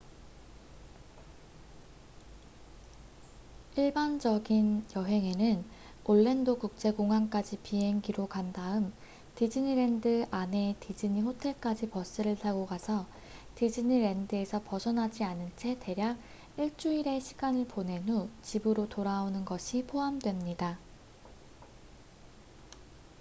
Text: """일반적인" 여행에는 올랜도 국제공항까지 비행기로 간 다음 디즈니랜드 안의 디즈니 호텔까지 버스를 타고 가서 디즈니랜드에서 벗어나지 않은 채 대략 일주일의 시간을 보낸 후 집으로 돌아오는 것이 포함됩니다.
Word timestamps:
"""일반적인" 3.75 4.83
여행에는 4.95 5.63
올랜도 6.05 6.57
국제공항까지 6.57 7.59
비행기로 7.59 8.25
간 8.27 8.51
다음 8.51 8.91
디즈니랜드 9.35 10.25
안의 10.31 10.75
디즈니 10.79 11.21
호텔까지 11.21 11.91
버스를 11.91 12.35
타고 12.35 12.65
가서 12.65 13.05
디즈니랜드에서 13.53 14.63
벗어나지 14.63 15.23
않은 15.23 15.51
채 15.55 15.77
대략 15.77 16.17
일주일의 16.57 17.21
시간을 17.21 17.67
보낸 17.67 18.01
후 18.09 18.27
집으로 18.41 18.89
돌아오는 18.89 19.45
것이 19.45 19.83
포함됩니다. 19.85 20.79